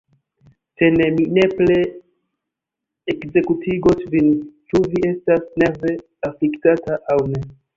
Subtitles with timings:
[0.77, 1.75] Se ne, mi nepre
[3.13, 4.33] ekzekutigos vin,
[4.71, 5.95] ĉu vi estas nerve
[6.31, 7.47] afliktata, aŭ ne.